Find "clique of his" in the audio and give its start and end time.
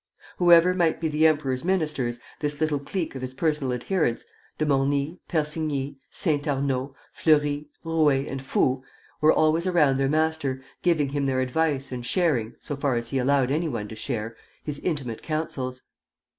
2.79-3.35